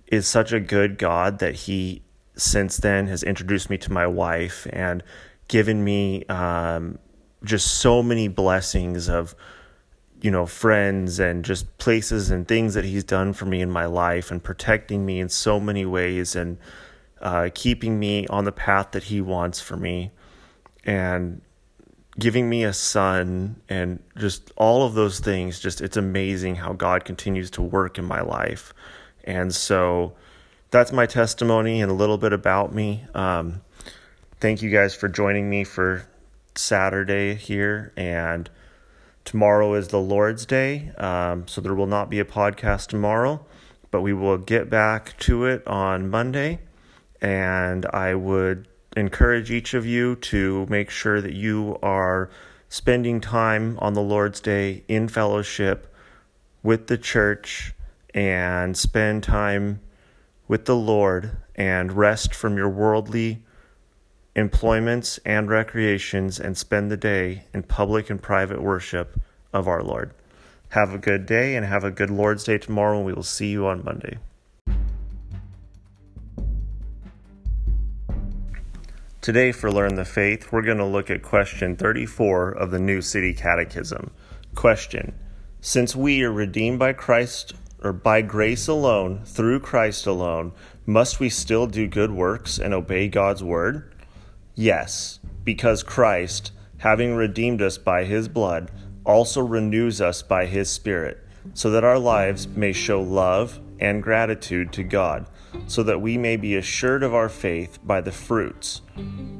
is 0.08 0.28
such 0.28 0.52
a 0.52 0.60
good 0.60 0.98
God 0.98 1.40
that 1.40 1.56
He 1.56 2.02
since 2.36 2.78
then 2.78 3.08
has 3.08 3.24
introduced 3.24 3.70
me 3.70 3.78
to 3.78 3.92
my 3.92 4.08
wife 4.08 4.68
and 4.72 5.04
given 5.48 5.84
me 5.84 6.26
um, 6.26 6.98
just 7.44 7.80
so 7.80 8.04
many 8.04 8.28
blessings 8.28 9.10
of 9.10 9.36
you 10.22 10.32
know 10.32 10.46
friends 10.46 11.20
and 11.20 11.46
just 11.46 11.78
places 11.78 12.30
and 12.30 12.48
things 12.48 12.74
that 12.74 12.84
he's 12.84 13.04
done 13.04 13.34
for 13.34 13.46
me 13.46 13.62
in 13.62 13.72
my 13.72 13.86
life 13.86 14.32
and 14.32 14.44
protecting 14.44 15.06
me 15.06 15.20
in 15.20 15.30
so 15.30 15.60
many 15.60 15.86
ways 15.86 16.36
and 16.36 16.58
uh, 17.22 17.50
keeping 17.54 18.00
me 18.00 18.28
on 18.28 18.46
the 18.46 18.52
path 18.52 18.92
that 18.92 19.04
he 19.04 19.22
wants 19.22 19.60
for 19.62 19.78
me 19.78 20.12
and 20.86 21.42
giving 22.18 22.50
me 22.50 22.64
a 22.64 22.74
son 22.74 23.62
and 23.70 24.02
just 24.18 24.52
all 24.58 24.86
of 24.86 24.94
those 24.94 25.20
things 25.20 25.60
just 25.60 25.80
it's 25.80 25.96
amazing 25.96 26.56
how 26.56 26.74
god 26.74 27.06
continues 27.06 27.50
to 27.50 27.62
work 27.62 27.98
in 27.98 28.04
my 28.04 28.20
life 28.20 28.74
and 29.24 29.54
so 29.54 30.14
that's 30.72 30.92
my 30.92 31.06
testimony 31.06 31.82
and 31.82 31.92
a 31.92 31.94
little 31.94 32.18
bit 32.18 32.34
about 32.34 32.74
me. 32.74 33.06
Um, 33.14 33.62
thank 34.40 34.62
you 34.62 34.70
guys 34.70 34.96
for 34.96 35.08
joining 35.08 35.50
me 35.50 35.64
for 35.64 36.08
Saturday 36.56 37.36
here. 37.36 37.94
And 37.96 38.50
tomorrow 39.26 39.74
is 39.74 39.90
the 39.90 40.00
Lord's 40.00 40.46
Day. 40.46 40.92
Um, 40.98 41.48
so 41.48 41.62
there 41.62 41.76
will 41.76 41.88
not 41.88 42.10
be 42.10 42.20
a 42.20 42.26
podcast 42.26 42.88
tomorrow, 42.88 43.46
but 43.92 44.02
we 44.02 44.14
will 44.14 44.38
get 44.38 44.70
back 44.70 45.18
to 45.20 45.46
it 45.46 45.66
on 45.68 46.10
Monday. 46.10 46.60
And 47.22 47.86
I 47.88 48.16
would 48.16 48.68
encourage 48.96 49.52
each 49.52 49.74
of 49.74 49.86
you 49.86 50.16
to 50.16 50.66
make 50.70 50.90
sure 50.90 51.22
that 51.22 51.34
you 51.34 51.78
are 51.82 52.30
spending 52.70 53.20
time 53.20 53.78
on 53.80 53.94
the 53.94 54.02
Lord's 54.02 54.40
Day 54.40 54.84
in 54.88 55.08
fellowship 55.08 55.94
with 56.64 56.88
the 56.88 56.98
church 56.98 57.74
and 58.14 58.76
spend 58.76 59.24
time 59.24 59.80
with 60.48 60.66
the 60.66 60.76
Lord 60.76 61.38
and 61.56 61.92
rest 61.92 62.34
from 62.34 62.58
your 62.58 62.70
worldly 62.70 63.44
employments 64.40 65.20
and 65.26 65.50
recreations 65.50 66.40
and 66.40 66.58
spend 66.58 66.90
the 66.90 66.98
day 66.98 67.44
in 67.54 67.62
public 67.62 68.10
and 68.10 68.22
private 68.22 68.62
worship 68.62 69.20
of 69.54 69.68
our 69.68 69.84
Lord. 69.84 70.14
Have 70.70 70.94
a 70.94 70.98
good 70.98 71.26
day 71.26 71.56
and 71.56 71.66
have 71.66 71.84
a 71.84 71.92
good 71.92 72.10
Lord's 72.10 72.46
Day 72.46 72.58
tomorrow, 72.58 72.98
and 72.98 73.06
we 73.06 73.14
will 73.14 73.24
see 73.24 73.50
you 73.50 73.68
on 73.68 73.84
Monday. 73.84 74.18
Today, 79.20 79.52
for 79.52 79.72
Learn 79.72 79.96
the 79.96 80.06
Faith, 80.06 80.52
we're 80.52 80.62
going 80.62 80.78
to 80.78 80.86
look 80.86 81.10
at 81.10 81.22
question 81.22 81.76
34 81.76 82.52
of 82.52 82.72
the 82.72 82.80
New 82.80 83.02
City 83.02 83.34
Catechism. 83.34 84.12
Question 84.56 85.14
Since 85.60 85.96
we 85.96 86.24
are 86.24 86.32
redeemed 86.32 86.80
by 86.80 86.94
Christ 86.94 87.54
or 87.84 87.92
by 87.92 88.22
grace 88.22 88.68
alone, 88.68 89.26
through 89.26 89.60
Christ 89.60 90.08
alone, 90.08 90.54
must 90.86 91.20
we 91.20 91.30
still 91.30 91.68
do 91.68 91.88
good 91.88 92.12
works 92.12 92.58
and 92.58 92.74
obey 92.74 93.10
God's 93.10 93.44
word? 93.44 93.94
Yes, 94.60 95.22
because 95.46 95.84
Christ, 95.84 96.52
having 96.80 97.16
redeemed 97.16 97.62
us 97.62 97.78
by 97.78 98.04
his 98.04 98.28
blood, 98.28 98.70
also 99.06 99.40
renews 99.40 100.02
us 100.02 100.22
by 100.22 100.48
his 100.48 100.70
Spirit, 100.70 101.18
so 101.54 101.72
that 101.72 101.86
our 101.86 101.98
lives 101.98 102.46
may 102.46 102.74
show 102.74 103.02
love 103.02 103.62
and 103.80 104.04
gratitude 104.04 104.74
to 104.74 104.84
God, 104.84 105.28
so 105.68 105.82
that 105.84 106.02
we 106.02 106.18
may 106.18 106.36
be 106.36 106.58
assured 106.58 107.04
of 107.04 107.16
our 107.16 107.30
faith 107.30 107.80
by 107.86 108.02
the 108.02 108.12
fruits, 108.12 108.82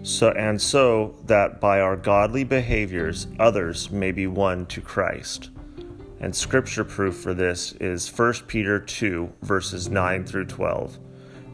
so 0.04 0.30
and 0.30 0.62
so 0.62 1.18
that 1.26 1.60
by 1.60 1.82
our 1.82 1.98
godly 1.98 2.46
behaviors 2.46 3.28
others 3.42 3.92
may 3.92 4.14
be 4.14 4.26
won 4.26 4.66
to 4.68 4.80
Christ. 4.80 5.50
And 6.22 6.34
scripture 6.34 6.86
proof 6.86 7.18
for 7.18 7.34
this 7.34 7.74
is 7.82 8.08
1 8.08 8.34
Peter 8.48 8.80
2, 8.80 9.34
verses 9.42 9.90
9 9.90 10.24
through 10.24 10.46
12. 10.46 10.98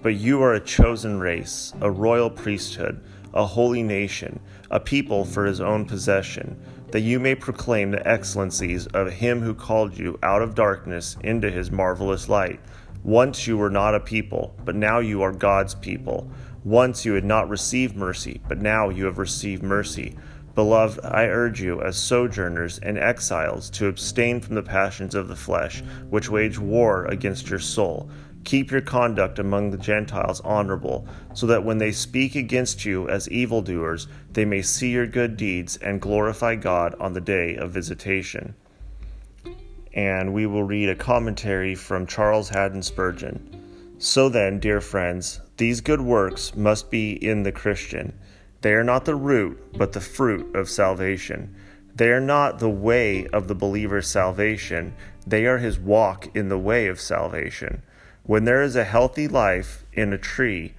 But 0.04 0.14
you 0.14 0.44
are 0.44 0.54
a 0.54 0.60
chosen 0.60 1.20
race, 1.20 1.74
a 1.82 1.90
royal 1.90 2.30
priesthood, 2.30 3.02
a 3.36 3.46
holy 3.46 3.84
nation, 3.84 4.40
a 4.72 4.80
people 4.80 5.26
for 5.26 5.46
his 5.46 5.60
own 5.62 5.86
possession, 5.86 6.60
that 6.92 7.02
you 7.02 7.20
may 7.20 7.36
proclaim 7.36 7.92
the 7.92 8.08
excellencies 8.08 8.88
of 8.88 9.12
him 9.12 9.42
who 9.42 9.54
called 9.54 9.98
you 9.98 10.18
out 10.24 10.42
of 10.42 10.56
darkness 10.56 11.18
into 11.22 11.52
his 11.52 11.70
marvelous 11.70 12.30
light. 12.30 12.60
Once 13.04 13.46
you 13.46 13.58
were 13.58 13.70
not 13.70 13.94
a 13.94 14.00
people, 14.00 14.56
but 14.64 14.76
now 14.76 15.00
you 15.00 15.22
are 15.22 15.32
God's 15.32 15.76
people. 15.76 16.28
Once 16.64 17.06
you 17.06 17.14
had 17.14 17.26
not 17.26 17.50
received 17.50 17.96
mercy, 17.96 18.42
but 18.48 18.62
now 18.62 18.90
you 18.90 19.06
have 19.06 19.20
received 19.20 19.62
mercy. 19.62 20.16
Beloved, 20.56 21.02
I 21.04 21.26
urge 21.26 21.62
you, 21.62 21.82
as 21.82 21.98
sojourners 21.98 22.80
and 22.80 22.98
exiles, 22.98 23.70
to 23.72 23.88
abstain 23.88 24.40
from 24.40 24.56
the 24.56 24.64
passions 24.64 25.14
of 25.14 25.28
the 25.28 25.36
flesh, 25.36 25.84
which 26.10 26.32
wage 26.32 26.58
war 26.58 27.06
against 27.06 27.50
your 27.50 27.60
soul. 27.60 28.10
Keep 28.46 28.72
your 28.72 28.82
conduct 28.82 29.38
among 29.38 29.72
the 29.72 29.78
Gentiles 29.78 30.40
honorable, 30.42 31.06
so 31.34 31.46
that 31.48 31.66
when 31.66 31.78
they 31.78 31.92
speak 31.92 32.36
against 32.36 32.86
you 32.86 33.10
as 33.10 33.30
evildoers, 33.30 34.08
they 34.32 34.46
may 34.46 34.62
see 34.62 34.92
your 34.92 35.08
good 35.08 35.36
deeds 35.36 35.76
and 35.78 36.00
glorify 36.00 36.56
God 36.56 36.96
on 37.00 37.12
the 37.12 37.20
day 37.20 37.58
of 37.58 37.72
visitation. 37.72 38.56
And 39.94 40.34
we 40.34 40.46
will 40.46 40.64
read 40.64 40.88
a 40.88 40.96
commentary 40.96 41.76
from 41.76 42.08
Charles 42.08 42.50
Haddon 42.50 42.82
Spurgeon. 42.82 43.96
So 43.98 44.30
then, 44.30 44.60
dear 44.60 44.80
friends, 44.80 45.42
these 45.58 45.82
good 45.82 46.02
works 46.02 46.56
must 46.56 46.90
be 46.90 47.12
in 47.12 47.44
the 47.44 47.52
Christian 47.52 48.14
they 48.66 48.74
are 48.74 48.84
not 48.84 49.06
the 49.06 49.14
root, 49.14 49.78
but 49.78 49.94
the 49.94 50.02
fruit 50.02 50.56
of 50.56 50.72
salvation. 50.72 51.56
They 51.94 52.10
are 52.10 52.20
not 52.20 52.58
the 52.58 52.68
way 52.68 53.28
of 53.28 53.48
the 53.48 53.54
believer's 53.54 54.08
salvation, 54.08 54.96
they 55.28 55.46
are 55.46 55.60
his 55.60 55.78
walk 55.78 56.36
in 56.36 56.50
the 56.50 56.58
way 56.58 56.88
of 56.88 57.00
salvation. 57.00 57.84
When 58.26 58.46
there 58.46 58.64
is 58.64 58.76
a 58.76 58.84
healthy 58.84 59.28
life 59.28 59.86
in 59.94 60.12
a 60.12 60.18
tree, 60.18 60.74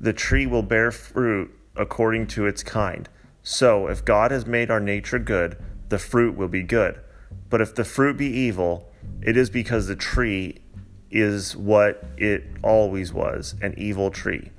the 0.00 0.12
tree 0.12 0.46
will 0.46 0.62
bear 0.62 0.92
fruit 0.92 1.50
according 1.76 2.28
to 2.28 2.46
its 2.46 2.62
kind. 2.62 3.08
So, 3.42 3.88
if 3.88 4.04
God 4.04 4.30
has 4.30 4.46
made 4.46 4.70
our 4.70 4.78
nature 4.78 5.18
good, 5.18 5.56
the 5.88 5.98
fruit 5.98 6.36
will 6.36 6.48
be 6.48 6.62
good. 6.62 7.00
But 7.50 7.60
if 7.60 7.74
the 7.74 7.84
fruit 7.84 8.16
be 8.16 8.26
evil, 8.26 8.92
it 9.20 9.36
is 9.36 9.50
because 9.50 9.88
the 9.88 9.96
tree 9.96 10.58
is 11.10 11.56
what 11.56 12.04
it 12.16 12.44
always 12.62 13.12
was 13.12 13.56
an 13.60 13.74
evil 13.76 14.10
tree. 14.10 14.50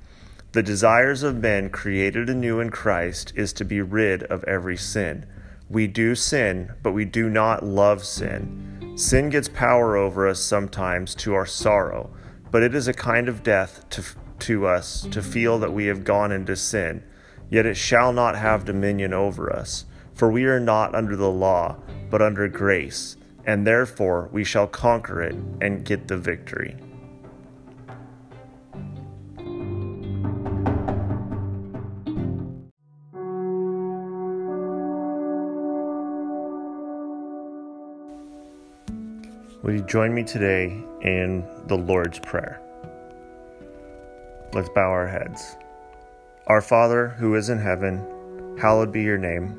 The 0.52 0.62
desires 0.62 1.22
of 1.22 1.40
men 1.40 1.70
created 1.70 2.28
anew 2.28 2.60
in 2.60 2.70
Christ 2.70 3.32
is 3.34 3.52
to 3.54 3.64
be 3.64 3.80
rid 3.80 4.22
of 4.24 4.44
every 4.44 4.76
sin. 4.76 5.26
We 5.68 5.86
do 5.86 6.14
sin, 6.14 6.72
but 6.82 6.92
we 6.92 7.06
do 7.06 7.28
not 7.28 7.64
love 7.64 8.04
sin. 8.04 8.94
Sin 8.96 9.30
gets 9.30 9.48
power 9.48 9.96
over 9.96 10.28
us 10.28 10.40
sometimes 10.40 11.14
to 11.16 11.34
our 11.34 11.46
sorrow, 11.46 12.10
but 12.54 12.62
it 12.62 12.72
is 12.72 12.86
a 12.86 12.92
kind 12.92 13.28
of 13.28 13.42
death 13.42 13.84
to, 13.90 14.00
to 14.38 14.64
us 14.64 15.08
to 15.10 15.20
feel 15.20 15.58
that 15.58 15.72
we 15.72 15.86
have 15.86 16.04
gone 16.04 16.30
into 16.30 16.54
sin. 16.54 17.02
Yet 17.50 17.66
it 17.66 17.76
shall 17.76 18.12
not 18.12 18.36
have 18.36 18.64
dominion 18.64 19.12
over 19.12 19.52
us, 19.52 19.86
for 20.14 20.30
we 20.30 20.44
are 20.44 20.60
not 20.60 20.94
under 20.94 21.16
the 21.16 21.32
law, 21.32 21.74
but 22.10 22.22
under 22.22 22.46
grace, 22.46 23.16
and 23.44 23.66
therefore 23.66 24.28
we 24.30 24.44
shall 24.44 24.68
conquer 24.68 25.20
it 25.20 25.34
and 25.60 25.84
get 25.84 26.06
the 26.06 26.16
victory. 26.16 26.76
Will 39.64 39.72
you 39.72 39.82
join 39.82 40.14
me 40.14 40.22
today 40.22 40.66
in 41.00 41.42
the 41.68 41.78
Lord's 41.78 42.18
Prayer? 42.18 42.60
Let's 44.52 44.68
bow 44.68 44.90
our 44.90 45.08
heads. 45.08 45.56
Our 46.48 46.60
Father, 46.60 47.08
who 47.08 47.34
is 47.34 47.48
in 47.48 47.58
heaven, 47.58 48.58
hallowed 48.60 48.92
be 48.92 49.02
your 49.02 49.16
name. 49.16 49.58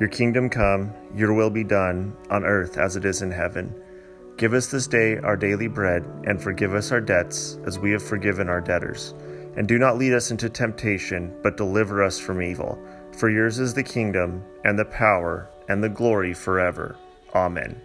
Your 0.00 0.08
kingdom 0.08 0.50
come, 0.50 0.92
your 1.14 1.32
will 1.32 1.48
be 1.48 1.62
done, 1.62 2.16
on 2.28 2.44
earth 2.44 2.76
as 2.76 2.96
it 2.96 3.04
is 3.04 3.22
in 3.22 3.30
heaven. 3.30 3.72
Give 4.36 4.52
us 4.52 4.66
this 4.66 4.88
day 4.88 5.18
our 5.18 5.36
daily 5.36 5.68
bread, 5.68 6.04
and 6.24 6.42
forgive 6.42 6.74
us 6.74 6.90
our 6.90 7.00
debts, 7.00 7.56
as 7.64 7.78
we 7.78 7.92
have 7.92 8.02
forgiven 8.02 8.48
our 8.48 8.60
debtors. 8.60 9.14
And 9.56 9.68
do 9.68 9.78
not 9.78 9.96
lead 9.96 10.12
us 10.12 10.32
into 10.32 10.50
temptation, 10.50 11.32
but 11.44 11.56
deliver 11.56 12.02
us 12.02 12.18
from 12.18 12.42
evil. 12.42 12.84
For 13.16 13.30
yours 13.30 13.60
is 13.60 13.74
the 13.74 13.84
kingdom, 13.84 14.42
and 14.64 14.76
the 14.76 14.86
power, 14.86 15.48
and 15.68 15.84
the 15.84 15.88
glory 15.88 16.34
forever. 16.34 16.96
Amen. 17.32 17.80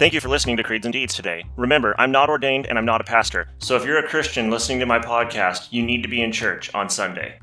Thank 0.00 0.14
you 0.14 0.20
for 0.22 0.30
listening 0.30 0.56
to 0.56 0.62
Creeds 0.62 0.86
and 0.86 0.94
Deeds 0.94 1.12
today. 1.12 1.44
Remember, 1.58 1.94
I'm 1.98 2.10
not 2.10 2.30
ordained 2.30 2.64
and 2.64 2.78
I'm 2.78 2.86
not 2.86 3.02
a 3.02 3.04
pastor, 3.04 3.48
so 3.58 3.76
if 3.76 3.84
you're 3.84 3.98
a 3.98 4.08
Christian 4.08 4.48
listening 4.48 4.80
to 4.80 4.86
my 4.86 4.98
podcast, 4.98 5.70
you 5.72 5.82
need 5.82 6.02
to 6.04 6.08
be 6.08 6.22
in 6.22 6.32
church 6.32 6.74
on 6.74 6.88
Sunday. 6.88 7.38